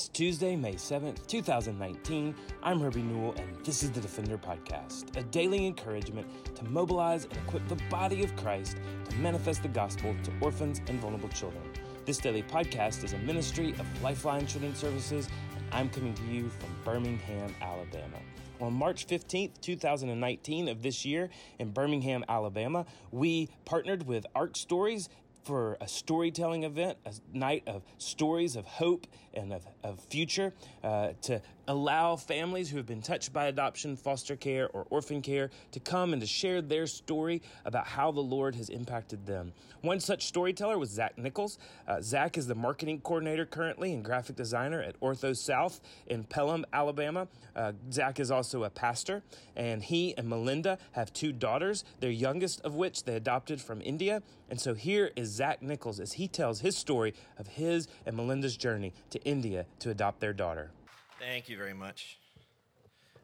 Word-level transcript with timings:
It's 0.00 0.08
Tuesday, 0.08 0.56
May 0.56 0.76
7th, 0.76 1.26
2019. 1.26 2.34
I'm 2.62 2.80
Herbie 2.80 3.02
Newell, 3.02 3.34
and 3.36 3.54
this 3.62 3.82
is 3.82 3.90
the 3.90 4.00
Defender 4.00 4.38
Podcast, 4.38 5.14
a 5.14 5.22
daily 5.24 5.66
encouragement 5.66 6.26
to 6.54 6.64
mobilize 6.64 7.24
and 7.24 7.36
equip 7.36 7.68
the 7.68 7.76
body 7.90 8.24
of 8.24 8.34
Christ 8.34 8.78
to 9.10 9.16
manifest 9.16 9.60
the 9.60 9.68
gospel 9.68 10.16
to 10.22 10.32
orphans 10.40 10.80
and 10.88 10.98
vulnerable 11.00 11.28
children. 11.28 11.62
This 12.06 12.16
daily 12.16 12.42
podcast 12.42 13.04
is 13.04 13.12
a 13.12 13.18
ministry 13.18 13.72
of 13.72 14.02
Lifeline 14.02 14.46
Children's 14.46 14.78
Services, 14.78 15.28
and 15.54 15.64
I'm 15.70 15.90
coming 15.90 16.14
to 16.14 16.22
you 16.22 16.48
from 16.48 16.70
Birmingham, 16.82 17.54
Alabama. 17.60 18.16
On 18.58 18.72
March 18.72 19.06
15th, 19.06 19.60
2019 19.60 20.68
of 20.68 20.80
this 20.80 21.04
year 21.04 21.28
in 21.58 21.72
Birmingham, 21.72 22.24
Alabama, 22.26 22.86
we 23.10 23.50
partnered 23.66 24.06
with 24.06 24.24
Arc 24.34 24.56
Stories 24.56 25.10
for 25.42 25.76
a 25.80 25.88
storytelling 25.88 26.64
event, 26.64 26.98
a 27.06 27.12
night 27.32 27.62
of 27.66 27.82
stories 27.98 28.56
of 28.56 28.64
hope 28.66 29.06
and 29.34 29.52
of, 29.52 29.66
of 29.82 30.00
future, 30.00 30.52
uh, 30.82 31.10
to 31.22 31.40
allow 31.68 32.16
families 32.16 32.68
who 32.68 32.76
have 32.76 32.86
been 32.86 33.00
touched 33.00 33.32
by 33.32 33.46
adoption, 33.46 33.96
foster 33.96 34.34
care, 34.34 34.68
or 34.70 34.86
orphan 34.90 35.22
care 35.22 35.50
to 35.70 35.78
come 35.78 36.12
and 36.12 36.20
to 36.20 36.26
share 36.26 36.60
their 36.60 36.86
story 36.86 37.40
about 37.64 37.86
how 37.86 38.10
the 38.10 38.20
Lord 38.20 38.56
has 38.56 38.68
impacted 38.68 39.24
them. 39.24 39.52
One 39.82 40.00
such 40.00 40.26
storyteller 40.26 40.78
was 40.78 40.90
Zack 40.90 41.16
Nichols. 41.16 41.58
Uh, 41.86 42.00
Zack 42.00 42.36
is 42.36 42.46
the 42.46 42.54
marketing 42.54 43.00
coordinator 43.00 43.46
currently 43.46 43.94
and 43.94 44.04
graphic 44.04 44.36
designer 44.36 44.82
at 44.82 44.98
Ortho 45.00 45.36
South 45.36 45.80
in 46.08 46.24
Pelham, 46.24 46.66
Alabama. 46.72 47.28
Uh, 47.54 47.72
Zack 47.92 48.18
is 48.20 48.30
also 48.30 48.64
a 48.64 48.70
pastor, 48.70 49.22
and 49.56 49.82
he 49.82 50.14
and 50.18 50.28
Melinda 50.28 50.76
have 50.92 51.12
two 51.12 51.32
daughters, 51.32 51.84
their 52.00 52.10
youngest 52.10 52.60
of 52.62 52.74
which 52.74 53.04
they 53.04 53.14
adopted 53.14 53.60
from 53.60 53.80
India. 53.80 54.22
And 54.50 54.60
so 54.60 54.74
here 54.74 55.12
is 55.14 55.28
Zack 55.28 55.62
Nichols 55.62 56.00
as 56.00 56.14
he 56.14 56.26
tells 56.26 56.60
his 56.60 56.76
story 56.76 57.14
of 57.38 57.46
his 57.46 57.86
and 58.04 58.16
Melinda's 58.16 58.56
journey 58.56 58.92
to 59.10 59.22
India 59.24 59.64
to 59.78 59.90
adopt 59.90 60.20
their 60.20 60.32
daughter. 60.32 60.72
Thank 61.20 61.48
you 61.48 61.56
very 61.56 61.72
much. 61.72 62.18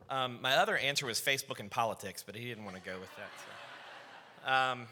Um, 0.09 0.39
my 0.41 0.55
other 0.55 0.77
answer 0.77 1.05
was 1.05 1.21
Facebook 1.21 1.59
and 1.59 1.69
politics, 1.69 2.23
but 2.25 2.37
he 2.37 2.47
didn't 2.47 2.65
want 2.65 2.77
to 2.77 2.83
go 2.83 2.99
with 3.01 3.11
that. 3.17 3.31
So. 4.45 4.53
Um, 4.53 4.87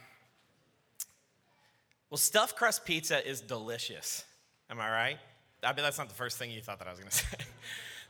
well, 2.11 2.19
stuffed 2.19 2.57
crust 2.57 2.85
pizza 2.85 3.27
is 3.27 3.41
delicious. 3.41 4.25
Am 4.69 4.81
I 4.81 4.91
right? 4.91 5.19
I 5.63 5.73
bet 5.73 5.85
that's 5.85 5.98
not 5.98 6.09
the 6.09 6.15
first 6.15 6.37
thing 6.37 6.51
you 6.51 6.61
thought 6.61 6.81
that 6.81 6.89
I 6.89 6.91
was 6.91 6.98
going 6.98 7.11
to 7.11 7.17
say. 7.17 7.37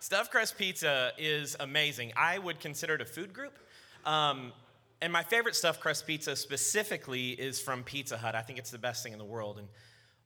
stuffed 0.01 0.31
crust 0.31 0.57
pizza 0.57 1.13
is 1.19 1.57
amazing. 1.61 2.13
I 2.17 2.39
would 2.39 2.59
consider 2.59 2.95
it 2.95 3.03
a 3.03 3.05
food 3.05 3.35
group. 3.35 3.59
Um, 4.07 4.53
and 5.01 5.13
my 5.13 5.23
favorite 5.23 5.55
stuffed 5.55 5.81
crust 5.81 6.07
pizza 6.07 6.37
specifically 6.37 7.31
is 7.31 7.61
from 7.61 7.83
Pizza 7.83 8.17
Hut. 8.17 8.35
I 8.35 8.43
think 8.43 8.59
it's 8.59 8.71
the 8.71 8.79
best 8.79 9.03
thing 9.03 9.13
in 9.13 9.19
the 9.19 9.25
world. 9.25 9.59
And 9.59 9.69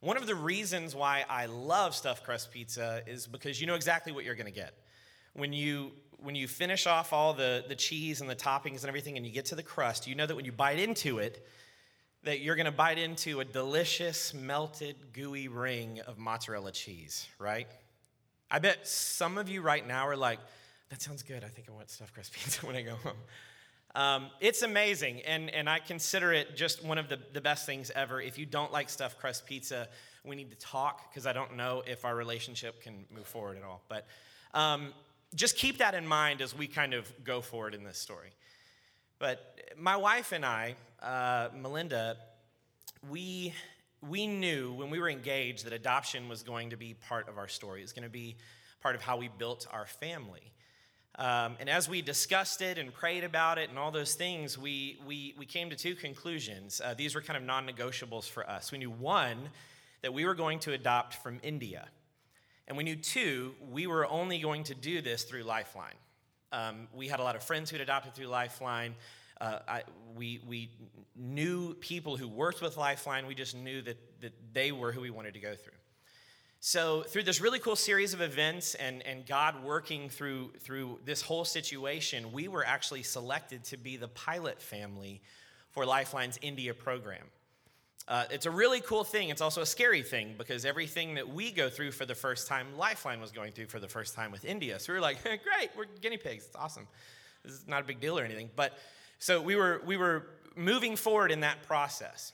one 0.01 0.17
of 0.17 0.27
the 0.27 0.35
reasons 0.35 0.95
why 0.95 1.25
I 1.29 1.47
love 1.47 1.95
stuffed 1.95 2.25
crust 2.25 2.53
pizza 2.53 3.03
is 3.07 3.27
because 3.27 3.61
you 3.61 3.67
know 3.67 3.75
exactly 3.75 4.13
what 4.13 4.25
you're 4.25 4.37
going 4.37 4.47
to 4.47 4.53
get. 4.53 4.75
When 5.33 5.53
you 5.53 5.93
when 6.21 6.35
you 6.35 6.49
finish 6.49 6.87
off 6.87 7.13
all 7.13 7.33
the, 7.33 7.65
the 7.69 7.77
cheese 7.77 8.21
and 8.21 8.29
the 8.29 8.35
toppings 8.35 8.81
and 8.81 8.87
everything 8.87 9.17
and 9.17 9.25
you 9.25 9.33
get 9.33 9.47
to 9.47 9.55
the 9.55 9.63
crust, 9.63 10.09
you 10.09 10.17
know 10.17 10.27
that 10.27 10.35
when 10.35 10.45
you 10.45 10.51
bite 10.51 10.81
into 10.81 11.19
it, 11.19 11.47
that 12.25 12.41
you're 12.41 12.57
going 12.57 12.67
to 12.67 12.73
bite 12.73 12.99
into 12.99 13.39
a 13.39 13.45
delicious 13.45 14.35
melted 14.35 14.97
gooey 15.13 15.47
ring 15.47 16.01
of 16.09 16.19
mozzarella 16.19 16.73
cheese, 16.73 17.29
right? 17.39 17.69
I 18.51 18.59
bet 18.59 18.89
some 18.89 19.39
of 19.39 19.49
you 19.49 19.63
right 19.63 19.87
now 19.87 20.09
are 20.09 20.17
like, 20.17 20.41
that 20.89 21.01
sounds 21.01 21.23
good. 21.23 21.45
I 21.45 21.49
think 21.49 21.69
I 21.69 21.73
want 21.73 21.91
stuffed 21.91 22.15
crust 22.15 22.33
pizza 22.35 22.67
when 22.67 22.75
I 22.75 22.83
go 22.83 22.95
home. 22.97 23.17
Um, 23.95 24.31
it's 24.41 24.63
amazing, 24.63 25.23
and, 25.23 25.51
and 25.51 25.69
I 25.69 25.79
consider 25.79 26.33
it 26.33 26.57
just 26.57 26.85
one 26.85 26.99
of 26.99 27.09
the, 27.09 27.19
the 27.33 27.41
best 27.41 27.67
things 27.67 27.91
ever. 27.95 28.21
If 28.21 28.39
you 28.39 28.47
don't 28.47 28.71
like 28.71 28.91
stuffed 28.91 29.19
crust 29.19 29.47
pizza, 29.47 29.89
we 30.25 30.37
need 30.37 30.51
to 30.51 30.59
talk 30.59 31.11
because 31.11 31.27
I 31.27 31.33
don't 31.33 31.57
know 31.57 31.83
if 31.87 32.05
our 32.05 32.15
relationship 32.15 32.83
can 32.83 33.07
move 33.15 33.27
forward 33.27 33.57
at 33.57 33.65
all. 33.65 33.83
But 33.89 34.07
um, 34.55 34.93
just 35.35 35.57
keep 35.57 35.79
that 35.79 35.95
in 35.95 36.07
mind 36.07 36.43
as 36.43 36.57
we 36.57 36.67
kind 36.67 36.95
of 36.95 37.11
go 37.25 37.41
forward 37.41 37.75
in 37.75 37.83
this 37.83 37.99
story. 37.99 38.31
But 39.19 39.59
my 39.77 39.97
wife 39.97 40.33
and 40.33 40.45
I, 40.45 40.77
uh, 41.03 41.49
Melinda, 41.57 42.17
we, 43.11 43.53
we 44.07 44.27
knew 44.27 44.73
when 44.75 44.91
we 44.91 45.01
were 45.01 45.09
engaged 45.09 45.65
that 45.67 45.73
adoption 45.73 46.29
was 46.29 46.43
going 46.43 46.71
to 46.71 46.77
be 46.77 46.95
part 46.95 47.29
of 47.29 47.39
our 47.39 47.49
story. 47.49 47.81
It 47.81 47.85
was 47.85 47.93
going 47.93 48.05
to 48.05 48.11
be 48.11 48.37
part 48.81 48.95
of 48.95 49.03
how 49.03 49.17
we 49.17 49.29
built 49.39 49.67
our 49.73 49.87
family. 49.87 50.53
Um, 51.19 51.57
and 51.59 51.69
as 51.69 51.89
we 51.89 52.01
discussed 52.01 52.63
it 52.63 52.79
and 52.79 52.95
prayed 52.95 53.25
about 53.25 53.59
it 53.59 53.71
and 53.71 53.79
all 53.79 53.91
those 53.91 54.15
things, 54.15 54.57
we, 54.57 55.01
we, 55.05 55.35
we 55.37 55.47
came 55.47 55.69
to 55.71 55.77
two 55.77 55.97
conclusions. 55.97 56.81
Uh, 56.83 56.95
these 56.95 57.15
were 57.15 57.21
kind 57.21 57.37
of 57.37 57.43
non 57.43 57.67
negotiables 57.67 58.25
for 58.31 58.49
us. 58.49 58.71
We 58.71 58.79
knew 58.79 58.91
one, 58.91 59.51
that 60.03 60.15
we 60.15 60.25
were 60.25 60.35
going 60.35 60.61
to 60.61 60.73
adopt 60.73 61.15
from 61.15 61.41
India. 61.43 61.89
And 62.67 62.77
we 62.77 62.85
knew 62.85 62.97
two, 62.97 63.55
we 63.71 63.87
were 63.87 64.07
only 64.07 64.39
going 64.39 64.65
to 64.65 64.75
do 64.75 65.01
this 65.01 65.25
through 65.25 65.43
Lifeline. 65.43 65.95
Um, 66.53 66.89
we 66.95 67.09
had 67.09 67.21
a 67.21 67.23
lot 67.23 67.35
of 67.35 67.43
friends 67.43 67.71
who 67.71 67.75
had 67.75 67.83
adopted 67.83 68.15
through 68.15 68.27
Lifeline. 68.27 68.95
Uh, 69.41 69.59
I, 69.67 69.83
we, 70.17 70.41
we 70.47 70.71
knew 71.17 71.75
people 71.75 72.17
who 72.17 72.29
worked 72.29 72.61
with 72.61 72.77
Lifeline. 72.77 73.27
We 73.27 73.35
just 73.35 73.57
knew 73.57 73.83
that, 73.83 73.97
that 74.21 74.33
they 74.53 74.73
were 74.73 74.93
who 74.93 75.01
we 75.01 75.11
wanted 75.11 75.35
to 75.35 75.41
go 75.41 75.55
through. 75.55 75.78
So, 76.61 77.03
through 77.03 77.23
this 77.23 77.41
really 77.41 77.61
cool 77.61 77.77
series 77.77 78.15
of 78.15 78.21
events 78.21 78.75
and, 78.75 79.07
and 79.07 79.25
God 79.25 79.63
working 79.63 80.09
through, 80.09 80.51
through 80.59 80.99
this 81.05 81.23
whole 81.23 81.45
situation, 81.45 82.33
we 82.33 82.49
were 82.49 82.67
actually 82.67 83.05
selected 83.05 83.63
to 83.65 83.77
be 83.77 83.97
the 83.97 84.09
pilot 84.09 84.61
family 84.61 85.21
for 85.71 85.87
Lifeline's 85.87 86.37
India 86.43 86.75
program. 86.75 87.23
Uh, 88.09 88.25
it's 88.31 88.47
a 88.47 88.51
really 88.51 88.81
cool 88.81 89.05
thing. 89.05 89.29
It's 89.29 89.41
also 89.41 89.61
a 89.61 89.67
scary 89.67 90.03
thing 90.03 90.35
because 90.37 90.65
everything 90.65 91.15
that 91.15 91.29
we 91.29 91.53
go 91.53 91.69
through 91.69 91.93
for 91.93 92.07
the 92.07 92.15
first 92.15 92.49
time, 92.49 92.67
Lifeline 92.77 93.21
was 93.21 93.31
going 93.31 93.53
through 93.53 93.67
for 93.67 93.79
the 93.79 93.89
first 93.89 94.15
time 94.15 94.33
with 94.33 94.45
India. 94.45 94.81
So 94.81 94.93
we 94.93 94.99
were 94.99 95.03
like, 95.03 95.23
great, 95.23 95.71
we're 95.77 95.85
guinea 96.01 96.17
pigs. 96.17 96.47
It's 96.47 96.57
awesome. 96.57 96.89
This 97.45 97.53
is 97.53 97.69
not 97.69 97.83
a 97.83 97.85
big 97.85 98.01
deal 98.01 98.19
or 98.19 98.25
anything. 98.25 98.51
But 98.57 98.77
so 99.21 99.41
we 99.41 99.55
were, 99.55 99.81
we 99.87 99.97
were 99.97 100.27
moving 100.57 100.97
forward 100.97 101.31
in 101.31 101.41
that 101.41 101.63
process. 101.69 102.33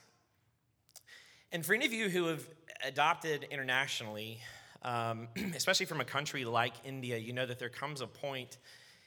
And 1.53 1.67
for 1.67 1.75
any 1.75 1.85
of 1.87 1.93
you 1.93 2.09
who 2.09 2.27
have 2.27 2.49
adopted 2.85 3.47
internationally, 3.51 4.39
um, 4.83 5.29
especially 5.57 5.87
from 5.87 6.01
a 6.01 6.05
country 6.05 6.45
like 6.45 6.75
India, 6.85 7.17
you 7.17 7.33
know 7.33 7.47
that 7.47 7.59
there 7.59 7.69
comes 7.69 8.01
a 8.01 8.07
point 8.07 8.59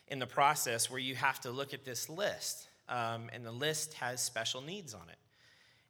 in 0.08 0.20
the 0.20 0.28
process 0.28 0.90
where 0.90 1.00
you 1.00 1.16
have 1.16 1.40
to 1.42 1.52
look 1.52 1.74
at 1.74 1.86
this 1.86 2.10
list, 2.10 2.68
um, 2.90 3.30
and 3.34 3.46
the 3.46 3.52
list 3.52 3.94
has 3.96 4.22
special 4.22 4.62
needs 4.62 4.94
on 4.94 5.08
it. 5.10 5.18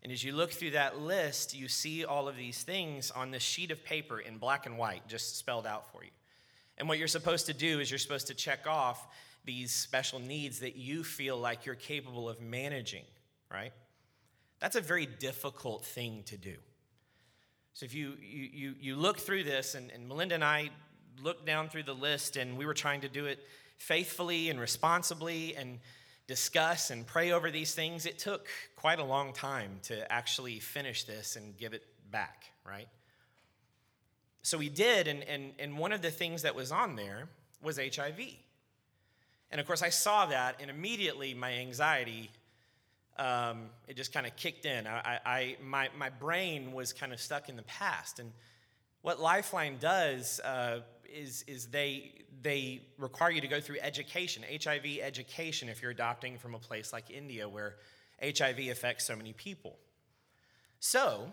And 0.03 0.11
as 0.11 0.23
you 0.23 0.33
look 0.33 0.51
through 0.51 0.71
that 0.71 0.99
list, 0.99 1.55
you 1.55 1.67
see 1.67 2.05
all 2.05 2.27
of 2.27 2.37
these 2.37 2.63
things 2.63 3.11
on 3.11 3.31
this 3.31 3.43
sheet 3.43 3.71
of 3.71 3.83
paper 3.83 4.19
in 4.19 4.37
black 4.37 4.65
and 4.65 4.77
white, 4.77 5.07
just 5.07 5.37
spelled 5.37 5.65
out 5.65 5.91
for 5.91 6.03
you. 6.03 6.11
And 6.77 6.87
what 6.87 6.99
you're 6.99 7.07
supposed 7.07 7.47
to 7.47 7.53
do 7.53 7.79
is 7.79 7.89
you're 7.89 7.97
supposed 7.97 8.27
to 8.27 8.35
check 8.35 8.67
off 8.67 9.07
these 9.45 9.73
special 9.73 10.19
needs 10.19 10.59
that 10.59 10.75
you 10.75 11.03
feel 11.03 11.37
like 11.37 11.65
you're 11.65 11.75
capable 11.75 12.29
of 12.29 12.39
managing, 12.39 13.05
right? 13.51 13.73
That's 14.59 14.75
a 14.75 14.81
very 14.81 15.05
difficult 15.05 15.85
thing 15.85 16.23
to 16.27 16.37
do. 16.37 16.55
So 17.77 17.85
if 17.85 17.93
you, 17.93 18.13
you, 18.19 18.73
you, 18.81 18.95
look 18.95 19.19
through 19.19 19.43
this, 19.43 19.75
and, 19.75 19.91
and 19.91 20.07
Melinda 20.07 20.33
and 20.33 20.43
I 20.43 20.71
looked 21.21 21.45
down 21.45 21.69
through 21.69 21.83
the 21.83 21.93
list, 21.93 22.35
and 22.35 22.57
we 22.57 22.65
were 22.65 22.73
trying 22.73 23.01
to 23.01 23.07
do 23.07 23.27
it 23.27 23.37
faithfully 23.77 24.49
and 24.49 24.59
responsibly 24.59 25.55
and 25.55 25.77
discuss 26.25 26.89
and 26.89 27.05
pray 27.05 27.33
over 27.33 27.51
these 27.51 27.75
things, 27.75 28.07
it 28.07 28.17
took 28.17 28.47
quite 28.75 28.97
a 28.97 29.03
long 29.03 29.31
time 29.31 29.77
to 29.83 30.11
actually 30.11 30.57
finish 30.57 31.03
this 31.03 31.35
and 31.35 31.55
give 31.55 31.75
it 31.75 31.83
back, 32.09 32.45
right? 32.65 32.87
So 34.41 34.57
we 34.57 34.69
did, 34.69 35.07
and, 35.07 35.23
and, 35.25 35.51
and 35.59 35.77
one 35.77 35.91
of 35.91 36.01
the 36.01 36.09
things 36.09 36.41
that 36.41 36.55
was 36.55 36.71
on 36.71 36.95
there 36.95 37.29
was 37.61 37.77
HIV. 37.77 38.19
And 39.51 39.61
of 39.61 39.67
course, 39.67 39.83
I 39.83 39.89
saw 39.89 40.25
that, 40.25 40.55
and 40.59 40.71
immediately 40.71 41.35
my 41.35 41.53
anxiety 41.53 42.31
um, 43.17 43.69
it 43.87 43.97
just 43.97 44.13
kind 44.13 44.25
of 44.25 44.35
kicked 44.35 44.65
in. 44.65 44.87
I, 44.87 45.19
I, 45.25 45.57
my, 45.63 45.89
my 45.97 46.09
brain 46.09 46.71
was 46.73 46.93
kind 46.93 47.13
of 47.13 47.19
stuck 47.19 47.49
in 47.49 47.55
the 47.55 47.63
past. 47.63 48.19
And 48.19 48.31
what 49.01 49.19
Lifeline 49.19 49.77
does 49.79 50.39
uh, 50.41 50.81
is, 51.13 51.43
is 51.47 51.67
they, 51.67 52.11
they 52.41 52.81
require 52.97 53.31
you 53.31 53.41
to 53.41 53.47
go 53.47 53.59
through 53.59 53.77
education, 53.81 54.43
HIV 54.43 54.99
education, 55.01 55.69
if 55.69 55.81
you're 55.81 55.91
adopting 55.91 56.37
from 56.37 56.53
a 56.53 56.59
place 56.59 56.93
like 56.93 57.09
India 57.09 57.49
where 57.49 57.75
HIV 58.23 58.59
affects 58.71 59.05
so 59.05 59.15
many 59.15 59.33
people. 59.33 59.77
So, 60.79 61.31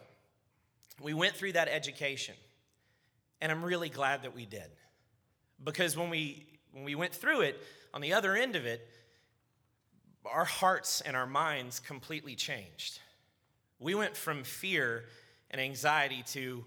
we 1.02 1.12
went 1.12 1.34
through 1.34 1.52
that 1.52 1.68
education, 1.68 2.34
and 3.40 3.50
I'm 3.50 3.62
really 3.62 3.88
glad 3.88 4.22
that 4.22 4.34
we 4.34 4.46
did. 4.46 4.70
Because 5.62 5.96
when 5.96 6.08
we, 6.08 6.46
when 6.72 6.84
we 6.84 6.94
went 6.94 7.14
through 7.14 7.42
it, 7.42 7.60
on 7.92 8.00
the 8.00 8.12
other 8.12 8.34
end 8.34 8.56
of 8.56 8.66
it, 8.66 8.88
our 10.26 10.44
hearts 10.44 11.00
and 11.00 11.16
our 11.16 11.26
minds 11.26 11.80
completely 11.80 12.34
changed. 12.34 13.00
We 13.78 13.94
went 13.94 14.16
from 14.16 14.44
fear 14.44 15.04
and 15.50 15.60
anxiety 15.60 16.22
to, 16.28 16.64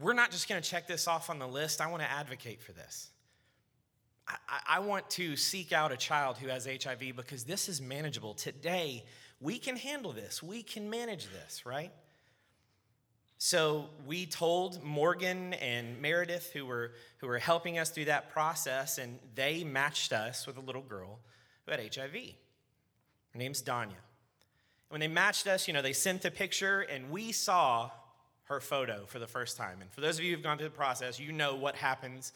we're 0.00 0.12
not 0.12 0.30
just 0.30 0.48
going 0.48 0.60
to 0.60 0.68
check 0.68 0.86
this 0.86 1.08
off 1.08 1.30
on 1.30 1.38
the 1.38 1.46
list, 1.46 1.80
I 1.80 1.90
want 1.90 2.02
to 2.02 2.10
advocate 2.10 2.62
for 2.62 2.72
this. 2.72 3.10
I, 4.28 4.36
I, 4.66 4.78
want 4.80 5.10
to 5.10 5.36
seek 5.36 5.72
out 5.72 5.90
a 5.90 5.96
child 5.96 6.38
who 6.38 6.48
has 6.48 6.66
HIV 6.66 7.16
because 7.16 7.44
this 7.44 7.68
is 7.68 7.80
manageable. 7.80 8.34
Today, 8.34 9.04
we 9.40 9.58
can 9.58 9.76
handle 9.76 10.12
this, 10.12 10.42
we 10.42 10.62
can 10.62 10.88
manage 10.88 11.26
this, 11.32 11.66
right? 11.66 11.90
So 13.38 13.86
we 14.06 14.26
told 14.26 14.84
Morgan 14.84 15.54
and 15.54 16.00
Meredith, 16.00 16.52
who 16.52 16.64
were, 16.64 16.92
who 17.18 17.26
were 17.26 17.40
helping 17.40 17.76
us 17.76 17.90
through 17.90 18.04
that 18.04 18.30
process, 18.30 18.98
and 18.98 19.18
they 19.34 19.64
matched 19.64 20.12
us 20.12 20.46
with 20.46 20.58
a 20.58 20.60
little 20.60 20.82
girl 20.82 21.18
who 21.66 21.72
had 21.72 21.80
HIV. 21.80 22.34
Her 23.32 23.38
name's 23.38 23.62
Danya. 23.62 23.92
When 24.88 25.00
they 25.00 25.08
matched 25.08 25.46
us, 25.46 25.66
you 25.66 25.74
know, 25.74 25.82
they 25.82 25.94
sent 25.94 26.22
the 26.22 26.30
picture, 26.30 26.80
and 26.80 27.10
we 27.10 27.32
saw 27.32 27.90
her 28.44 28.60
photo 28.60 29.06
for 29.06 29.18
the 29.18 29.26
first 29.26 29.56
time. 29.56 29.78
And 29.80 29.90
for 29.90 30.00
those 30.00 30.18
of 30.18 30.24
you 30.24 30.34
who've 30.34 30.42
gone 30.42 30.58
through 30.58 30.68
the 30.68 30.76
process, 30.76 31.18
you 31.18 31.32
know 31.32 31.54
what 31.54 31.74
happens 31.74 32.32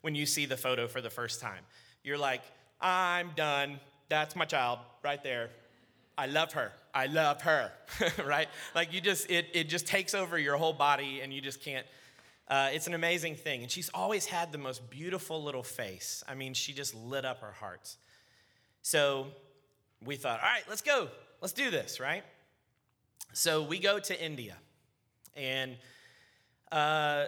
when 0.00 0.14
you 0.14 0.24
see 0.24 0.46
the 0.46 0.56
photo 0.56 0.88
for 0.88 1.00
the 1.00 1.10
first 1.10 1.40
time. 1.40 1.62
You're 2.02 2.18
like, 2.18 2.42
I'm 2.80 3.30
done. 3.36 3.80
That's 4.08 4.34
my 4.36 4.44
child 4.44 4.78
right 5.02 5.22
there. 5.22 5.50
I 6.16 6.26
love 6.26 6.52
her. 6.54 6.72
I 6.94 7.06
love 7.06 7.42
her, 7.42 7.70
right? 8.24 8.48
Like 8.74 8.92
you 8.92 9.00
just, 9.00 9.30
it, 9.30 9.46
it 9.52 9.68
just 9.68 9.86
takes 9.86 10.14
over 10.14 10.38
your 10.38 10.56
whole 10.56 10.72
body 10.72 11.20
and 11.20 11.32
you 11.32 11.40
just 11.40 11.62
can't. 11.62 11.86
Uh, 12.48 12.70
it's 12.72 12.86
an 12.86 12.94
amazing 12.94 13.36
thing. 13.36 13.62
And 13.62 13.70
she's 13.70 13.90
always 13.92 14.24
had 14.24 14.50
the 14.50 14.58
most 14.58 14.88
beautiful 14.90 15.42
little 15.42 15.62
face. 15.62 16.24
I 16.26 16.34
mean, 16.34 16.54
she 16.54 16.72
just 16.72 16.94
lit 16.94 17.24
up 17.24 17.40
our 17.42 17.52
hearts. 17.52 17.98
So 18.80 19.28
we 20.04 20.16
thought, 20.16 20.40
all 20.40 20.46
right, 20.46 20.64
let's 20.68 20.82
go. 20.82 21.08
Let's 21.40 21.52
do 21.52 21.70
this, 21.70 22.00
right? 22.00 22.24
So 23.32 23.62
we 23.62 23.78
go 23.78 23.98
to 23.98 24.24
India. 24.24 24.56
And 25.36 25.76
uh, 26.72 27.26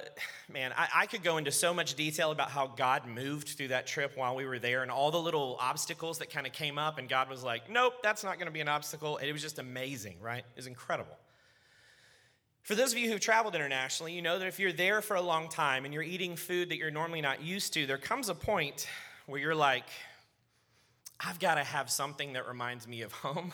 man, 0.52 0.72
I, 0.76 0.88
I, 0.94 1.06
could 1.06 1.22
go 1.22 1.38
into 1.38 1.50
so 1.50 1.72
much 1.72 1.94
detail 1.94 2.30
about 2.30 2.50
how 2.50 2.66
God 2.66 3.06
moved 3.06 3.48
through 3.50 3.68
that 3.68 3.86
trip 3.86 4.12
while 4.14 4.36
we 4.36 4.44
were 4.44 4.58
there 4.58 4.82
and 4.82 4.90
all 4.90 5.10
the 5.10 5.20
little 5.20 5.56
obstacles 5.58 6.18
that 6.18 6.28
kind 6.28 6.46
of 6.46 6.52
came 6.52 6.76
up, 6.76 6.98
and 6.98 7.08
God 7.08 7.30
was 7.30 7.42
like, 7.42 7.70
nope, 7.70 7.94
that's 8.02 8.22
not 8.22 8.36
going 8.36 8.48
to 8.48 8.52
be 8.52 8.60
an 8.60 8.68
obstacle. 8.68 9.16
And 9.16 9.26
it 9.26 9.32
was 9.32 9.40
just 9.40 9.58
amazing, 9.58 10.16
right? 10.20 10.40
It 10.40 10.56
was 10.56 10.66
incredible. 10.66 11.16
For 12.62 12.74
those 12.74 12.92
of 12.92 12.98
you 12.98 13.10
who've 13.10 13.20
traveled 13.20 13.54
internationally, 13.54 14.12
you 14.12 14.20
know 14.20 14.38
that 14.38 14.46
if 14.46 14.58
you're 14.58 14.72
there 14.72 15.00
for 15.00 15.16
a 15.16 15.22
long 15.22 15.48
time 15.48 15.86
and 15.86 15.94
you're 15.94 16.02
eating 16.02 16.36
food 16.36 16.68
that 16.68 16.76
you're 16.76 16.90
normally 16.90 17.22
not 17.22 17.42
used 17.42 17.72
to, 17.74 17.86
there 17.86 17.96
comes 17.96 18.28
a 18.28 18.34
point 18.34 18.86
where 19.24 19.40
you're 19.40 19.54
like, 19.54 19.86
I've 21.24 21.38
got 21.38 21.56
to 21.56 21.64
have 21.64 21.90
something 21.90 22.32
that 22.32 22.48
reminds 22.48 22.88
me 22.88 23.02
of 23.02 23.12
home. 23.12 23.52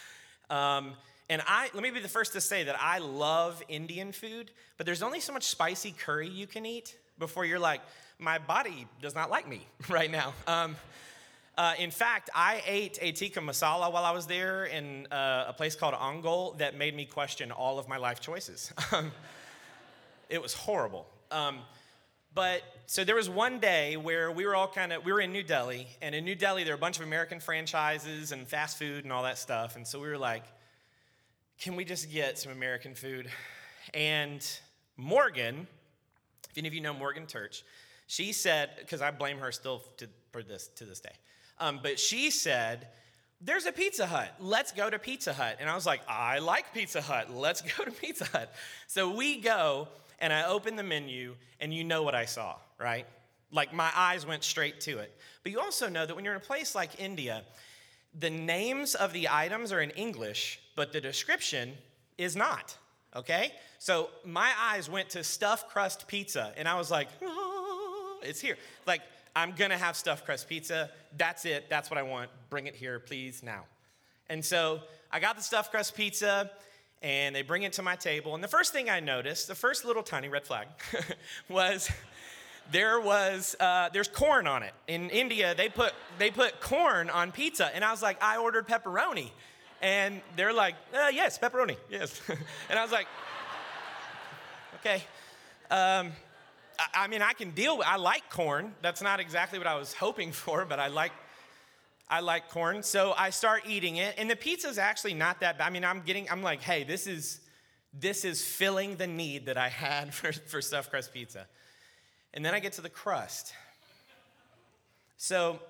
um, 0.50 0.92
and 1.28 1.42
I, 1.46 1.70
let 1.74 1.82
me 1.82 1.90
be 1.90 2.00
the 2.00 2.08
first 2.08 2.34
to 2.34 2.40
say 2.40 2.64
that 2.64 2.76
I 2.78 2.98
love 2.98 3.62
Indian 3.68 4.12
food, 4.12 4.50
but 4.76 4.86
there's 4.86 5.02
only 5.02 5.20
so 5.20 5.32
much 5.32 5.44
spicy 5.44 5.92
curry 5.92 6.28
you 6.28 6.46
can 6.46 6.66
eat 6.66 6.96
before 7.18 7.44
you're 7.44 7.58
like, 7.58 7.80
my 8.18 8.38
body 8.38 8.86
does 9.00 9.14
not 9.14 9.30
like 9.30 9.48
me 9.48 9.66
right 9.88 10.10
now. 10.10 10.34
Um, 10.46 10.76
uh, 11.58 11.72
in 11.78 11.90
fact, 11.90 12.28
I 12.34 12.62
ate 12.66 12.98
a 13.00 13.12
tikka 13.12 13.40
masala 13.40 13.90
while 13.90 14.04
I 14.04 14.10
was 14.10 14.26
there 14.26 14.66
in 14.66 15.06
uh, 15.10 15.46
a 15.48 15.52
place 15.54 15.74
called 15.74 15.94
Ongole 15.94 16.58
that 16.58 16.76
made 16.76 16.94
me 16.94 17.06
question 17.06 17.50
all 17.50 17.78
of 17.78 17.88
my 17.88 17.96
life 17.96 18.20
choices. 18.20 18.72
Um, 18.92 19.10
it 20.28 20.42
was 20.42 20.54
horrible. 20.54 21.06
Um, 21.30 21.60
but 22.36 22.60
so 22.84 23.02
there 23.02 23.16
was 23.16 23.30
one 23.30 23.58
day 23.58 23.96
where 23.96 24.30
we 24.30 24.44
were 24.46 24.54
all 24.54 24.68
kind 24.68 24.92
of 24.92 25.04
we 25.04 25.10
were 25.10 25.22
in 25.22 25.32
New 25.32 25.42
Delhi, 25.42 25.88
and 26.02 26.14
in 26.14 26.24
New 26.24 26.34
Delhi 26.34 26.64
there 26.64 26.74
were 26.74 26.78
a 26.78 26.80
bunch 26.80 26.98
of 26.98 27.04
American 27.04 27.40
franchises 27.40 28.30
and 28.30 28.46
fast 28.46 28.78
food 28.78 29.04
and 29.04 29.12
all 29.12 29.22
that 29.22 29.38
stuff, 29.38 29.74
and 29.74 29.86
so 29.86 29.98
we 29.98 30.06
were 30.06 30.18
like, 30.18 30.44
can 31.58 31.74
we 31.76 31.84
just 31.84 32.12
get 32.12 32.38
some 32.38 32.52
American 32.52 32.94
food? 32.94 33.28
And 33.94 34.46
Morgan, 34.98 35.66
if 36.50 36.58
any 36.58 36.68
of 36.68 36.74
you 36.74 36.82
know 36.82 36.92
Morgan 36.92 37.24
Turch, 37.24 37.62
she 38.06 38.32
said, 38.32 38.70
because 38.78 39.00
I 39.00 39.10
blame 39.10 39.38
her 39.38 39.50
still 39.50 39.82
to, 39.96 40.06
for 40.30 40.42
this 40.42 40.68
to 40.76 40.84
this 40.84 41.00
day, 41.00 41.14
um, 41.58 41.80
but 41.82 41.98
she 41.98 42.30
said, 42.30 42.88
there's 43.40 43.64
a 43.64 43.72
Pizza 43.72 44.06
Hut. 44.06 44.34
Let's 44.40 44.72
go 44.72 44.90
to 44.90 44.98
Pizza 44.98 45.32
Hut. 45.32 45.56
And 45.58 45.70
I 45.70 45.74
was 45.74 45.86
like, 45.86 46.02
I 46.08 46.38
like 46.38 46.74
Pizza 46.74 47.00
Hut. 47.00 47.32
Let's 47.32 47.62
go 47.76 47.84
to 47.84 47.90
Pizza 47.90 48.26
Hut. 48.26 48.52
So 48.88 49.14
we 49.14 49.40
go, 49.40 49.88
and 50.18 50.32
I 50.32 50.46
open 50.46 50.76
the 50.76 50.82
menu, 50.82 51.34
and 51.60 51.72
you 51.72 51.84
know 51.84 52.02
what 52.02 52.14
I 52.14 52.24
saw, 52.24 52.56
right? 52.78 53.06
Like 53.52 53.72
my 53.72 53.90
eyes 53.94 54.26
went 54.26 54.44
straight 54.44 54.80
to 54.82 54.98
it. 54.98 55.16
But 55.42 55.52
you 55.52 55.60
also 55.60 55.88
know 55.88 56.06
that 56.06 56.14
when 56.14 56.24
you're 56.24 56.34
in 56.34 56.40
a 56.40 56.44
place 56.44 56.74
like 56.74 57.00
India, 57.00 57.42
the 58.18 58.30
names 58.30 58.94
of 58.94 59.12
the 59.12 59.28
items 59.30 59.72
are 59.72 59.80
in 59.80 59.90
English, 59.90 60.60
but 60.74 60.92
the 60.92 61.00
description 61.00 61.72
is 62.18 62.34
not. 62.34 62.76
Okay? 63.14 63.52
So 63.78 64.10
my 64.24 64.50
eyes 64.58 64.90
went 64.90 65.10
to 65.10 65.22
stuffed 65.24 65.70
crust 65.70 66.06
pizza, 66.08 66.52
and 66.56 66.66
I 66.66 66.76
was 66.76 66.90
like, 66.90 67.08
oh, 67.22 68.18
it's 68.22 68.40
here. 68.40 68.56
Like, 68.86 69.02
I'm 69.34 69.52
gonna 69.52 69.78
have 69.78 69.96
stuffed 69.96 70.24
crust 70.24 70.48
pizza. 70.48 70.90
That's 71.16 71.44
it. 71.44 71.68
That's 71.68 71.90
what 71.90 71.98
I 71.98 72.02
want. 72.02 72.30
Bring 72.48 72.66
it 72.66 72.74
here, 72.74 72.98
please, 72.98 73.42
now. 73.42 73.64
And 74.28 74.44
so 74.44 74.80
I 75.12 75.20
got 75.20 75.36
the 75.36 75.42
stuffed 75.42 75.70
crust 75.70 75.94
pizza, 75.94 76.50
and 77.02 77.34
they 77.34 77.42
bring 77.42 77.62
it 77.62 77.74
to 77.74 77.82
my 77.82 77.96
table. 77.96 78.34
And 78.34 78.42
the 78.42 78.48
first 78.48 78.72
thing 78.72 78.88
I 78.88 79.00
noticed, 79.00 79.48
the 79.48 79.54
first 79.54 79.84
little 79.84 80.02
tiny 80.02 80.28
red 80.28 80.44
flag, 80.44 80.68
was 81.48 81.90
there 82.72 83.00
was 83.00 83.56
uh, 83.60 83.88
there's 83.92 84.08
corn 84.08 84.46
on 84.46 84.62
it. 84.62 84.72
In 84.88 85.10
India, 85.10 85.54
they 85.54 85.68
put 85.68 85.92
they 86.18 86.30
put 86.30 86.60
corn 86.60 87.10
on 87.10 87.32
pizza, 87.32 87.74
and 87.74 87.84
I 87.84 87.90
was 87.90 88.02
like, 88.02 88.22
I 88.22 88.38
ordered 88.38 88.66
pepperoni, 88.66 89.30
and 89.82 90.20
they're 90.36 90.52
like, 90.52 90.74
uh, 90.94 91.08
yes, 91.12 91.38
pepperoni, 91.38 91.76
yes, 91.90 92.20
and 92.70 92.78
I 92.78 92.82
was 92.82 92.92
like, 92.92 93.06
okay. 94.80 95.02
Um, 95.70 96.12
I, 96.78 97.04
I 97.04 97.06
mean, 97.08 97.22
I 97.22 97.32
can 97.32 97.50
deal 97.50 97.78
with. 97.78 97.86
I 97.86 97.96
like 97.96 98.28
corn. 98.30 98.74
That's 98.82 99.02
not 99.02 99.20
exactly 99.20 99.58
what 99.58 99.66
I 99.66 99.76
was 99.76 99.92
hoping 99.92 100.32
for, 100.32 100.64
but 100.64 100.78
I 100.78 100.88
like 100.88 101.12
I 102.08 102.20
like 102.20 102.50
corn. 102.50 102.82
So 102.82 103.14
I 103.16 103.30
start 103.30 103.64
eating 103.66 103.96
it, 103.96 104.14
and 104.16 104.30
the 104.30 104.36
pizza's 104.36 104.78
actually 104.78 105.14
not 105.14 105.40
that 105.40 105.58
bad. 105.58 105.66
I 105.66 105.70
mean, 105.70 105.84
I'm 105.84 106.02
getting. 106.02 106.30
I'm 106.30 106.42
like, 106.42 106.62
hey, 106.62 106.84
this 106.84 107.06
is 107.06 107.40
this 107.92 108.24
is 108.24 108.44
filling 108.44 108.96
the 108.96 109.06
need 109.06 109.46
that 109.46 109.56
I 109.56 109.68
had 109.68 110.12
for, 110.14 110.32
for 110.32 110.60
stuffed 110.60 110.90
crust 110.90 111.12
pizza. 111.12 111.46
And 112.34 112.44
then 112.44 112.54
I 112.54 112.60
get 112.60 112.74
to 112.74 112.82
the 112.82 112.90
crust. 112.90 113.54
So 115.16 115.60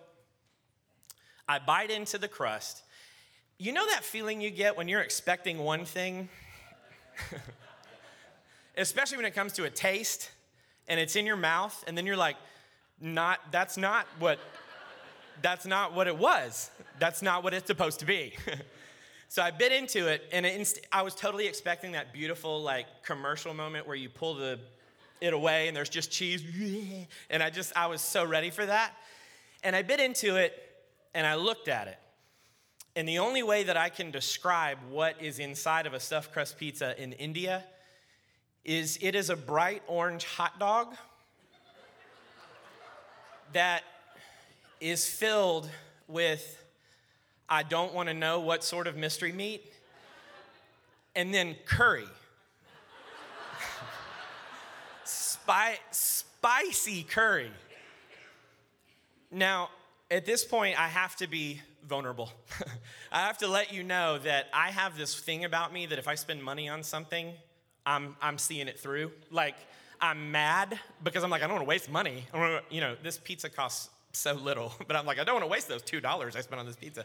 I 1.48 1.58
bite 1.60 1.90
into 1.90 2.18
the 2.18 2.28
crust. 2.28 2.82
You 3.58 3.72
know 3.72 3.86
that 3.86 4.04
feeling 4.04 4.40
you 4.40 4.50
get 4.50 4.76
when 4.76 4.88
you're 4.88 5.00
expecting 5.00 5.58
one 5.58 5.84
thing? 5.84 6.28
Especially 8.76 9.16
when 9.16 9.26
it 9.26 9.34
comes 9.34 9.52
to 9.54 9.64
a 9.64 9.70
taste 9.70 10.30
and 10.88 11.00
it's 11.00 11.16
in 11.16 11.24
your 11.24 11.36
mouth 11.36 11.84
and 11.86 11.96
then 11.96 12.04
you're 12.04 12.16
like, 12.16 12.36
not 13.00 13.40
that's 13.52 13.76
not 13.76 14.06
what 14.18 14.38
that's 15.42 15.66
not 15.66 15.94
what 15.94 16.06
it 16.06 16.16
was. 16.16 16.70
That's 16.98 17.22
not 17.22 17.44
what 17.44 17.54
it's 17.54 17.66
supposed 17.66 18.00
to 18.00 18.06
be. 18.06 18.34
so 19.28 19.42
I 19.42 19.50
bit 19.50 19.72
into 19.72 20.08
it 20.08 20.22
and 20.32 20.46
it 20.46 20.54
inst- 20.54 20.80
I 20.92 21.02
was 21.02 21.14
totally 21.14 21.46
expecting 21.46 21.92
that 21.92 22.12
beautiful 22.12 22.62
like 22.62 22.86
commercial 23.02 23.54
moment 23.54 23.86
where 23.86 23.96
you 23.96 24.08
pull 24.08 24.34
the 24.34 24.58
it 25.20 25.32
away 25.32 25.68
and 25.68 25.76
there's 25.76 25.88
just 25.88 26.10
cheese. 26.10 26.42
And 27.30 27.42
I 27.42 27.50
just, 27.50 27.72
I 27.76 27.86
was 27.86 28.00
so 28.00 28.24
ready 28.24 28.50
for 28.50 28.64
that. 28.64 28.92
And 29.62 29.74
I 29.74 29.82
bit 29.82 30.00
into 30.00 30.36
it 30.36 30.52
and 31.14 31.26
I 31.26 31.34
looked 31.34 31.68
at 31.68 31.88
it. 31.88 31.98
And 32.94 33.08
the 33.08 33.18
only 33.18 33.42
way 33.42 33.64
that 33.64 33.76
I 33.76 33.88
can 33.88 34.10
describe 34.10 34.78
what 34.90 35.20
is 35.20 35.38
inside 35.38 35.86
of 35.86 35.92
a 35.92 36.00
stuffed 36.00 36.32
crust 36.32 36.58
pizza 36.58 37.00
in 37.02 37.12
India 37.14 37.64
is 38.64 38.98
it 39.02 39.14
is 39.14 39.30
a 39.30 39.36
bright 39.36 39.82
orange 39.86 40.24
hot 40.24 40.58
dog 40.58 40.94
that 43.52 43.82
is 44.80 45.08
filled 45.08 45.68
with, 46.08 46.62
I 47.48 47.62
don't 47.62 47.94
want 47.94 48.08
to 48.08 48.14
know 48.14 48.40
what 48.40 48.64
sort 48.64 48.86
of 48.86 48.96
mystery 48.96 49.32
meat, 49.32 49.64
and 51.14 51.32
then 51.32 51.56
curry. 51.64 52.06
Spi- 55.04 55.80
spicy 55.90 57.02
curry. 57.04 57.50
Now, 59.30 59.70
at 60.10 60.26
this 60.26 60.44
point, 60.44 60.78
I 60.78 60.88
have 60.88 61.16
to 61.16 61.26
be 61.26 61.60
vulnerable. 61.86 62.32
I 63.12 63.20
have 63.20 63.38
to 63.38 63.48
let 63.48 63.72
you 63.72 63.82
know 63.82 64.18
that 64.18 64.46
I 64.52 64.70
have 64.70 64.96
this 64.96 65.18
thing 65.18 65.44
about 65.44 65.72
me 65.72 65.86
that 65.86 65.98
if 65.98 66.08
I 66.08 66.14
spend 66.16 66.42
money 66.42 66.68
on 66.68 66.82
something, 66.82 67.32
I'm, 67.84 68.16
I'm 68.20 68.38
seeing 68.38 68.68
it 68.68 68.78
through. 68.78 69.12
Like, 69.30 69.56
I'm 70.00 70.32
mad 70.32 70.78
because 71.02 71.24
I'm 71.24 71.30
like, 71.30 71.42
I 71.42 71.46
don't 71.46 71.54
want 71.54 71.64
to 71.64 71.68
waste 71.68 71.90
money. 71.90 72.26
I 72.32 72.38
wanna, 72.38 72.60
you 72.70 72.80
know, 72.80 72.96
this 73.02 73.18
pizza 73.18 73.48
costs 73.48 73.90
so 74.16 74.34
little, 74.34 74.72
but 74.86 74.96
I'm 74.96 75.06
like, 75.06 75.18
I 75.18 75.24
don't 75.24 75.34
want 75.34 75.44
to 75.44 75.50
waste 75.50 75.68
those 75.68 75.82
$2 75.82 76.36
I 76.36 76.40
spent 76.40 76.60
on 76.60 76.66
this 76.66 76.76
pizza. 76.76 77.04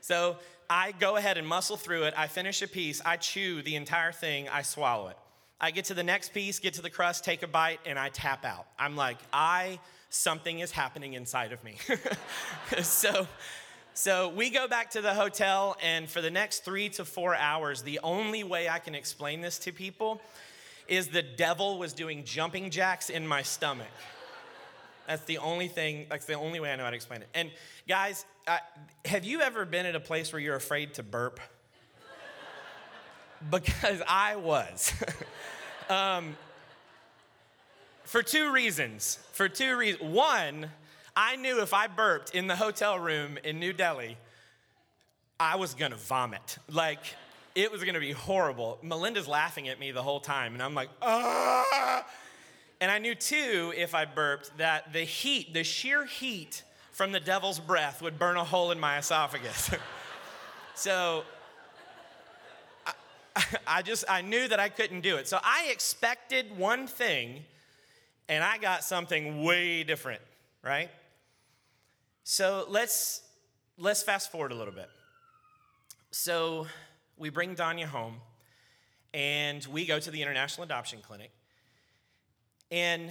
So 0.00 0.36
I 0.68 0.92
go 0.92 1.16
ahead 1.16 1.38
and 1.38 1.46
muscle 1.46 1.76
through 1.76 2.04
it. 2.04 2.14
I 2.16 2.26
finish 2.26 2.60
a 2.62 2.68
piece. 2.68 3.00
I 3.04 3.16
chew 3.16 3.62
the 3.62 3.76
entire 3.76 4.12
thing. 4.12 4.48
I 4.48 4.62
swallow 4.62 5.08
it. 5.08 5.16
I 5.60 5.70
get 5.70 5.86
to 5.86 5.94
the 5.94 6.02
next 6.02 6.34
piece, 6.34 6.58
get 6.58 6.74
to 6.74 6.82
the 6.82 6.90
crust, 6.90 7.24
take 7.24 7.42
a 7.42 7.46
bite, 7.46 7.80
and 7.86 7.98
I 7.98 8.10
tap 8.10 8.44
out. 8.44 8.66
I'm 8.78 8.96
like, 8.96 9.16
I, 9.32 9.78
something 10.10 10.58
is 10.58 10.70
happening 10.70 11.14
inside 11.14 11.52
of 11.52 11.64
me. 11.64 11.76
so, 12.82 13.26
so 13.94 14.28
we 14.30 14.50
go 14.50 14.68
back 14.68 14.90
to 14.90 15.00
the 15.00 15.14
hotel, 15.14 15.76
and 15.82 16.06
for 16.10 16.20
the 16.20 16.30
next 16.30 16.64
three 16.64 16.88
to 16.90 17.04
four 17.04 17.34
hours, 17.34 17.82
the 17.82 18.00
only 18.02 18.44
way 18.44 18.68
I 18.68 18.78
can 18.78 18.94
explain 18.94 19.40
this 19.40 19.58
to 19.60 19.72
people 19.72 20.20
is 20.86 21.08
the 21.08 21.22
devil 21.22 21.78
was 21.78 21.92
doing 21.92 22.24
jumping 22.24 22.68
jacks 22.68 23.08
in 23.08 23.26
my 23.26 23.40
stomach. 23.40 23.86
That's 25.06 25.24
the 25.24 25.38
only 25.38 25.68
thing, 25.68 26.06
that's 26.08 26.26
the 26.26 26.34
only 26.34 26.60
way 26.60 26.72
I 26.72 26.76
know 26.76 26.84
how 26.84 26.90
to 26.90 26.96
explain 26.96 27.22
it. 27.22 27.28
And 27.34 27.50
guys, 27.88 28.24
uh, 28.46 28.58
have 29.04 29.24
you 29.24 29.40
ever 29.40 29.64
been 29.64 29.86
at 29.86 29.94
a 29.94 30.00
place 30.00 30.32
where 30.32 30.40
you're 30.40 30.56
afraid 30.56 30.94
to 30.94 31.02
burp? 31.02 31.40
because 33.50 34.02
I 34.08 34.36
was. 34.36 34.92
Um, 35.90 36.34
for 38.04 38.22
two 38.22 38.52
reasons. 38.52 39.18
For 39.32 39.50
two 39.50 39.76
reasons. 39.76 40.02
One, 40.02 40.70
I 41.14 41.36
knew 41.36 41.60
if 41.60 41.74
I 41.74 41.88
burped 41.88 42.34
in 42.34 42.46
the 42.46 42.56
hotel 42.56 42.98
room 42.98 43.38
in 43.44 43.60
New 43.60 43.74
Delhi, 43.74 44.16
I 45.38 45.56
was 45.56 45.74
gonna 45.74 45.96
vomit. 45.96 46.58
Like, 46.70 47.00
it 47.54 47.70
was 47.70 47.84
gonna 47.84 48.00
be 48.00 48.12
horrible. 48.12 48.78
Melinda's 48.82 49.28
laughing 49.28 49.68
at 49.68 49.78
me 49.78 49.92
the 49.92 50.02
whole 50.02 50.20
time, 50.20 50.54
and 50.54 50.62
I'm 50.62 50.74
like, 50.74 50.88
ah. 51.02 52.06
And 52.84 52.90
I 52.90 52.98
knew 52.98 53.14
too, 53.14 53.72
if 53.74 53.94
I 53.94 54.04
burped, 54.04 54.58
that 54.58 54.92
the 54.92 55.04
heat, 55.04 55.54
the 55.54 55.64
sheer 55.64 56.04
heat 56.04 56.64
from 56.92 57.12
the 57.12 57.18
devil's 57.18 57.58
breath 57.58 58.02
would 58.02 58.18
burn 58.18 58.36
a 58.36 58.44
hole 58.44 58.72
in 58.72 58.78
my 58.78 58.98
esophagus. 58.98 59.70
so 60.74 61.24
I, 62.86 62.92
I 63.78 63.80
just, 63.80 64.04
I 64.06 64.20
knew 64.20 64.46
that 64.48 64.60
I 64.60 64.68
couldn't 64.68 65.00
do 65.00 65.16
it. 65.16 65.26
So 65.26 65.38
I 65.42 65.68
expected 65.70 66.58
one 66.58 66.86
thing, 66.86 67.44
and 68.28 68.44
I 68.44 68.58
got 68.58 68.84
something 68.84 69.42
way 69.42 69.82
different, 69.82 70.20
right? 70.62 70.90
So 72.22 72.66
let's 72.68 73.22
let's 73.78 74.02
fast 74.02 74.30
forward 74.30 74.52
a 74.52 74.56
little 74.56 74.74
bit. 74.74 74.90
So 76.10 76.66
we 77.16 77.30
bring 77.30 77.56
Danya 77.56 77.86
home 77.86 78.16
and 79.14 79.64
we 79.72 79.86
go 79.86 79.98
to 79.98 80.10
the 80.10 80.20
International 80.20 80.64
Adoption 80.64 80.98
Clinic. 81.00 81.30
And 82.70 83.10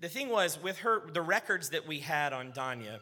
the 0.00 0.08
thing 0.08 0.28
was, 0.28 0.60
with 0.62 0.78
her, 0.78 1.02
the 1.12 1.22
records 1.22 1.70
that 1.70 1.86
we 1.86 2.00
had 2.00 2.32
on 2.32 2.52
Danya, 2.52 3.00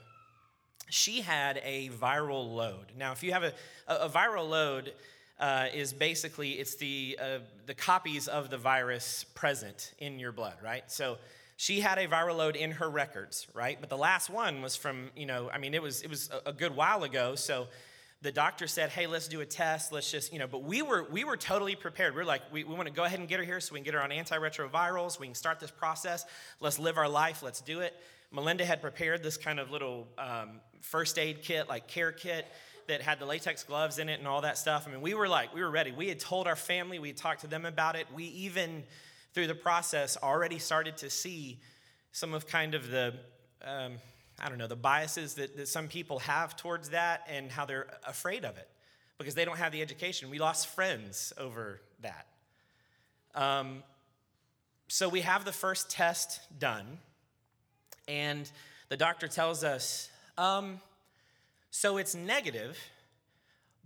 she 0.90 1.22
had 1.22 1.60
a 1.64 1.88
viral 1.90 2.54
load. 2.54 2.86
Now, 2.96 3.12
if 3.12 3.22
you 3.22 3.32
have 3.32 3.42
a, 3.42 3.52
a, 3.88 4.08
viral 4.08 4.48
load, 4.48 4.92
uh, 5.40 5.66
is 5.74 5.92
basically 5.92 6.52
it's 6.52 6.76
the 6.76 7.18
uh, 7.20 7.38
the 7.66 7.74
copies 7.74 8.28
of 8.28 8.50
the 8.50 8.58
virus 8.58 9.24
present 9.34 9.92
in 9.98 10.18
your 10.18 10.30
blood, 10.30 10.56
right? 10.62 10.84
So 10.88 11.18
she 11.56 11.80
had 11.80 11.98
a 11.98 12.06
viral 12.06 12.36
load 12.36 12.56
in 12.56 12.72
her 12.72 12.88
records, 12.88 13.46
right? 13.54 13.78
But 13.80 13.88
the 13.88 13.96
last 13.96 14.30
one 14.30 14.62
was 14.62 14.76
from 14.76 15.10
you 15.16 15.26
know, 15.26 15.50
I 15.50 15.58
mean, 15.58 15.74
it 15.74 15.82
was 15.82 16.02
it 16.02 16.10
was 16.10 16.30
a 16.46 16.52
good 16.52 16.76
while 16.76 17.02
ago, 17.02 17.34
so 17.34 17.68
the 18.22 18.32
doctor 18.32 18.68
said, 18.68 18.90
hey, 18.90 19.06
let's 19.06 19.26
do 19.26 19.40
a 19.40 19.46
test. 19.46 19.92
Let's 19.92 20.10
just, 20.10 20.32
you 20.32 20.38
know, 20.38 20.46
but 20.46 20.62
we 20.62 20.80
were 20.80 21.06
we 21.10 21.24
were 21.24 21.36
totally 21.36 21.74
prepared. 21.74 22.14
We 22.14 22.22
are 22.22 22.24
like, 22.24 22.42
we, 22.52 22.62
we 22.62 22.74
want 22.74 22.86
to 22.86 22.94
go 22.94 23.04
ahead 23.04 23.18
and 23.18 23.28
get 23.28 23.40
her 23.40 23.44
here 23.44 23.60
so 23.60 23.74
we 23.74 23.80
can 23.80 23.84
get 23.84 23.94
her 23.94 24.02
on 24.02 24.10
antiretrovirals. 24.10 25.18
We 25.18 25.26
can 25.26 25.34
start 25.34 25.58
this 25.58 25.72
process. 25.72 26.24
Let's 26.60 26.78
live 26.78 26.98
our 26.98 27.08
life. 27.08 27.42
Let's 27.42 27.60
do 27.60 27.80
it. 27.80 27.94
Melinda 28.30 28.64
had 28.64 28.80
prepared 28.80 29.22
this 29.22 29.36
kind 29.36 29.60
of 29.60 29.70
little 29.70 30.08
um, 30.16 30.60
first 30.80 31.18
aid 31.18 31.42
kit, 31.42 31.68
like 31.68 31.86
care 31.88 32.12
kit, 32.12 32.46
that 32.88 33.02
had 33.02 33.18
the 33.18 33.26
latex 33.26 33.64
gloves 33.64 33.98
in 33.98 34.08
it 34.08 34.18
and 34.18 34.28
all 34.28 34.40
that 34.42 34.56
stuff. 34.56 34.86
I 34.86 34.90
mean, 34.90 35.02
we 35.02 35.14
were 35.14 35.28
like, 35.28 35.54
we 35.54 35.60
were 35.60 35.70
ready. 35.70 35.92
We 35.92 36.08
had 36.08 36.20
told 36.20 36.46
our 36.46 36.56
family, 36.56 36.98
we 36.98 37.08
had 37.08 37.16
talked 37.16 37.42
to 37.42 37.46
them 37.46 37.64
about 37.64 37.96
it. 37.96 38.06
We 38.14 38.24
even, 38.24 38.84
through 39.34 39.48
the 39.48 39.54
process, 39.54 40.16
already 40.16 40.58
started 40.58 40.96
to 40.98 41.10
see 41.10 41.60
some 42.12 42.34
of 42.34 42.46
kind 42.46 42.74
of 42.74 42.90
the, 42.90 43.14
um, 43.64 43.94
I 44.42 44.48
don't 44.48 44.58
know, 44.58 44.66
the 44.66 44.74
biases 44.74 45.34
that, 45.34 45.56
that 45.56 45.68
some 45.68 45.86
people 45.86 46.18
have 46.20 46.56
towards 46.56 46.90
that 46.90 47.26
and 47.30 47.50
how 47.50 47.64
they're 47.64 47.86
afraid 48.04 48.44
of 48.44 48.56
it 48.56 48.68
because 49.16 49.34
they 49.34 49.44
don't 49.44 49.58
have 49.58 49.70
the 49.70 49.80
education. 49.80 50.30
We 50.30 50.40
lost 50.40 50.66
friends 50.66 51.32
over 51.38 51.80
that. 52.00 52.26
Um, 53.34 53.84
so 54.88 55.08
we 55.08 55.20
have 55.20 55.44
the 55.44 55.52
first 55.52 55.90
test 55.90 56.40
done, 56.58 56.98
and 58.08 58.50
the 58.88 58.96
doctor 58.96 59.28
tells 59.28 59.62
us, 59.62 60.10
um, 60.36 60.80
so 61.70 61.96
it's 61.96 62.14
negative, 62.14 62.76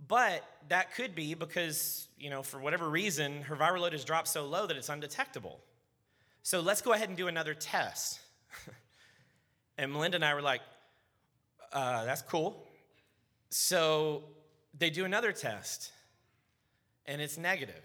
but 0.07 0.43
that 0.69 0.95
could 0.95 1.15
be 1.15 1.35
because, 1.35 2.07
you 2.19 2.29
know, 2.29 2.41
for 2.41 2.59
whatever 2.59 2.89
reason, 2.89 3.43
her 3.43 3.55
viral 3.55 3.81
load 3.81 3.93
has 3.93 4.03
dropped 4.03 4.27
so 4.27 4.45
low 4.45 4.65
that 4.67 4.75
it's 4.75 4.89
undetectable. 4.89 5.59
So 6.41 6.61
let's 6.61 6.81
go 6.81 6.93
ahead 6.93 7.09
and 7.09 7.17
do 7.17 7.27
another 7.27 7.53
test. 7.53 8.19
And 9.77 9.91
Melinda 9.91 10.15
and 10.15 10.25
I 10.25 10.33
were 10.33 10.41
like, 10.41 10.61
uh, 11.71 12.05
that's 12.05 12.21
cool. 12.23 12.65
So 13.49 14.23
they 14.77 14.89
do 14.89 15.05
another 15.05 15.31
test, 15.31 15.91
and 17.05 17.21
it's 17.21 17.37
negative. 17.37 17.83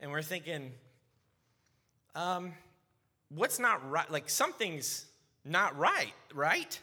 And 0.00 0.10
we're 0.10 0.22
thinking, 0.22 0.72
um, 2.14 2.52
what's 3.28 3.58
not 3.58 3.88
right? 3.90 4.10
Like, 4.10 4.28
something's 4.28 5.06
not 5.44 5.76
right, 5.78 6.12
right? 6.34 6.78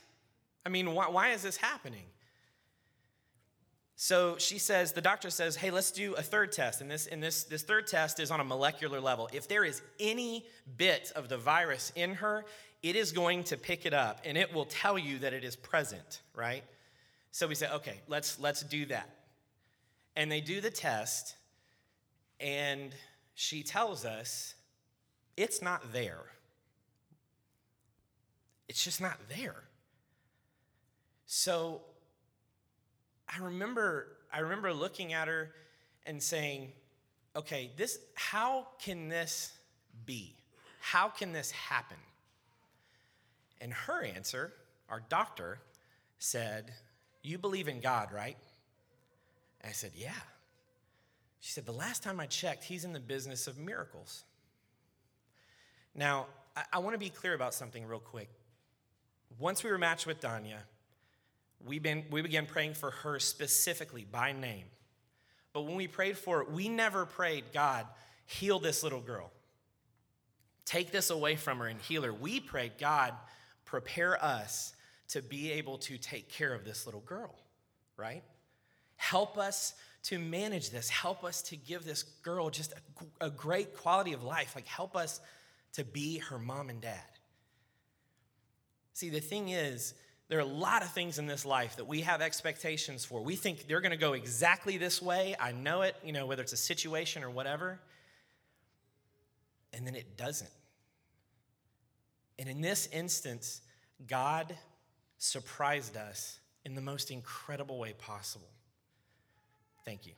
I 0.66 0.70
mean, 0.70 0.94
why, 0.94 1.10
why 1.10 1.30
is 1.30 1.44
this 1.44 1.58
happening? 1.58 2.06
So 4.00 4.38
she 4.38 4.60
says, 4.60 4.92
the 4.92 5.02
doctor 5.02 5.32
says, 5.32 5.56
hey, 5.56 5.72
let's 5.72 5.90
do 5.90 6.14
a 6.14 6.22
third 6.22 6.52
test. 6.52 6.82
And 6.82 6.92
this, 6.92 7.08
and 7.08 7.22
this, 7.22 7.46
this 7.46 7.64
third 7.64 7.88
test 7.88 8.20
is 8.20 8.30
on 8.30 8.40
a 8.40 8.44
molecular 8.44 9.02
level. 9.02 9.28
If 9.34 9.48
there 9.48 9.66
is 9.66 9.82
any 10.00 10.46
bit 10.78 11.12
of 11.16 11.30
the 11.30 11.38
virus 11.38 11.92
in 11.96 12.14
her, 12.16 12.46
it 12.84 12.96
is 12.96 13.12
going 13.12 13.44
to 13.46 13.58
pick 13.58 13.86
it 13.86 13.94
up 13.94 14.22
and 14.24 14.38
it 14.38 14.54
will 14.54 14.66
tell 14.66 14.98
you 14.98 15.20
that 15.20 15.34
it 15.34 15.44
is 15.44 15.56
present, 15.56 16.22
right? 16.36 16.64
So 17.32 17.48
we 17.48 17.56
say, 17.56 17.70
okay, 17.72 18.02
let's 18.08 18.40
let's 18.40 18.62
do 18.64 18.86
that. 18.88 19.10
And 20.16 20.32
they 20.32 20.42
do 20.42 20.62
the 20.62 20.72
test, 20.72 21.36
and 22.40 22.92
she 23.36 23.62
tells 23.62 24.06
us 24.06 24.56
it's 25.36 25.62
not 25.62 25.94
there. 25.94 26.24
It's 28.68 28.84
just 28.84 29.00
not 29.00 29.18
there. 29.30 29.64
So 31.28 31.82
I 33.32 33.44
remember 33.44 34.18
I 34.34 34.40
remember 34.40 34.74
looking 34.74 35.14
at 35.14 35.28
her 35.28 35.52
and 36.06 36.22
saying, 36.22 36.72
okay, 37.36 37.72
this 37.78 38.00
how 38.16 38.68
can 38.80 39.10
this 39.10 39.54
be? 40.06 40.36
How 40.80 41.10
can 41.10 41.34
this 41.34 41.52
happen? 41.52 41.98
And 43.62 43.74
her 43.74 44.04
answer, 44.04 44.54
our 44.90 45.02
doctor, 45.10 45.60
said, 46.20 46.72
You 47.24 47.38
believe 47.38 47.68
in 47.68 47.80
God, 47.80 48.12
right? 48.12 48.38
And 49.62 49.70
I 49.70 49.74
said, 49.74 49.92
Yeah. 49.96 50.12
She 51.40 51.52
said, 51.52 51.66
The 51.66 51.72
last 51.72 52.04
time 52.04 52.20
I 52.20 52.26
checked, 52.26 52.64
he's 52.64 52.86
in 52.86 52.94
the 52.94 53.00
business 53.00 53.48
of 53.48 53.58
miracles. 53.58 54.24
Now, 55.96 56.28
I, 56.56 56.64
I 56.74 56.80
want 56.80 56.94
to 56.94 57.00
be 57.00 57.10
clear 57.10 57.34
about 57.34 57.54
something 57.54 57.86
real 57.86 58.00
quick. 58.00 58.30
Once 59.40 59.64
we 59.64 59.70
were 59.70 59.78
matched 59.78 60.08
with 60.08 60.20
Danya, 60.22 60.60
we, 61.66 61.80
been, 61.80 62.06
we 62.12 62.22
began 62.22 62.46
praying 62.46 62.74
for 62.74 62.92
her 62.92 63.20
specifically 63.20 64.06
by 64.10 64.32
name. 64.32 64.66
But 65.54 65.64
when 65.64 65.76
we 65.76 65.88
prayed 65.88 66.18
for 66.18 66.42
it, 66.42 66.52
we 66.52 66.70
never 66.70 67.06
prayed, 67.06 67.46
God, 67.54 67.86
heal 68.26 68.60
this 68.60 68.84
little 68.84 69.02
girl. 69.02 69.32
Take 70.66 70.92
this 70.92 71.10
away 71.10 71.36
from 71.36 71.60
her 71.60 71.68
and 71.68 71.80
heal 71.80 72.04
her. 72.04 72.14
We 72.14 72.40
prayed, 72.40 72.74
God, 72.78 73.14
prepare 73.68 74.24
us 74.24 74.74
to 75.10 75.22
be 75.22 75.52
able 75.52 75.78
to 75.78 75.98
take 75.98 76.30
care 76.30 76.54
of 76.54 76.66
this 76.66 76.88
little 76.88 77.02
girl, 77.02 77.36
right? 77.96 78.24
Help 78.96 79.38
us 79.38 79.76
to 80.04 80.18
manage 80.18 80.72
this. 80.72 80.90
Help 80.90 81.24
us 81.24 81.42
to 81.44 81.56
give 81.56 81.86
this 81.86 82.04
girl 82.24 82.50
just 82.50 82.74
a, 83.22 83.26
a, 83.28 83.30
great 83.30 83.76
quality 83.76 84.14
of 84.14 84.24
life. 84.24 84.56
Like, 84.56 84.66
help 84.66 84.96
us 84.96 85.20
to 85.74 85.84
be 85.84 86.18
her 86.18 86.40
mom 86.40 86.70
and 86.70 86.82
dad. 86.82 87.00
See, 88.94 89.10
the 89.10 89.20
thing 89.20 89.50
is, 89.50 89.94
there 90.30 90.40
are 90.40 90.42
a 90.42 90.46
lot 90.46 90.82
of 90.82 90.90
things 90.90 91.20
in 91.20 91.28
this 91.28 91.46
life 91.46 91.76
that 91.76 91.86
we 91.86 92.02
have 92.02 92.22
expectations 92.22 93.06
for. 93.06 93.22
We 93.22 93.36
think 93.36 93.68
they're 93.68 93.82
going 93.82 93.92
to 93.92 93.98
go 93.98 94.14
exactly 94.14 94.78
this 94.78 95.02
way. 95.02 95.36
I 95.40 95.52
know 95.52 95.84
it, 95.84 95.96
you 96.04 96.12
know, 96.12 96.26
whether 96.26 96.42
it's 96.42 96.54
a 96.54 96.58
situation 96.58 97.24
or 97.24 97.30
whatever. 97.30 97.80
And 99.74 99.86
then 99.86 99.96
it 99.96 100.18
doesn't. 100.18 100.50
And 102.40 102.48
in 102.48 102.62
this 102.62 102.88
instance, 102.92 103.62
God 104.08 104.56
surprised 105.18 105.98
us 105.98 106.40
in 106.66 106.76
the 106.76 106.82
most 106.82 107.12
incredible 107.12 107.80
way 107.80 107.94
possible. 107.94 108.50
Thank 109.86 110.06
you. 110.06 110.14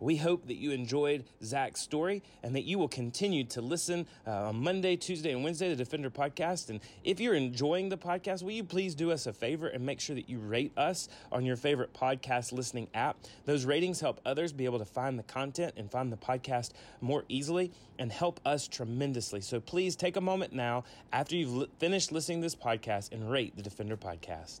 We 0.00 0.16
hope 0.16 0.46
that 0.46 0.56
you 0.56 0.72
enjoyed 0.72 1.24
Zack's 1.42 1.80
story 1.80 2.22
and 2.42 2.54
that 2.54 2.64
you 2.64 2.78
will 2.78 2.88
continue 2.88 3.44
to 3.44 3.60
listen 3.60 4.06
uh, 4.26 4.48
on 4.48 4.56
Monday, 4.56 4.96
Tuesday, 4.96 5.32
and 5.32 5.44
Wednesday, 5.44 5.68
the 5.68 5.76
Defender 5.76 6.10
podcast. 6.10 6.70
And 6.70 6.80
if 7.04 7.20
you're 7.20 7.34
enjoying 7.34 7.88
the 7.88 7.96
podcast, 7.96 8.42
will 8.42 8.52
you 8.52 8.64
please 8.64 8.94
do 8.94 9.10
us 9.10 9.26
a 9.26 9.32
favor 9.32 9.68
and 9.68 9.84
make 9.84 10.00
sure 10.00 10.16
that 10.16 10.28
you 10.28 10.38
rate 10.38 10.72
us 10.76 11.08
on 11.32 11.44
your 11.44 11.56
favorite 11.56 11.92
podcast 11.94 12.52
listening 12.52 12.88
app? 12.94 13.16
Those 13.44 13.64
ratings 13.64 14.00
help 14.00 14.20
others 14.26 14.52
be 14.52 14.64
able 14.64 14.78
to 14.78 14.84
find 14.84 15.18
the 15.18 15.22
content 15.24 15.74
and 15.76 15.90
find 15.90 16.12
the 16.12 16.16
podcast 16.16 16.70
more 17.00 17.24
easily 17.28 17.72
and 17.98 18.10
help 18.10 18.40
us 18.44 18.66
tremendously. 18.68 19.40
So 19.40 19.60
please 19.60 19.96
take 19.96 20.16
a 20.16 20.20
moment 20.20 20.52
now 20.52 20.84
after 21.12 21.36
you've 21.36 21.68
finished 21.78 22.12
listening 22.12 22.40
to 22.40 22.46
this 22.46 22.56
podcast 22.56 23.12
and 23.12 23.30
rate 23.30 23.56
the 23.56 23.62
Defender 23.62 23.96
podcast. 23.96 24.60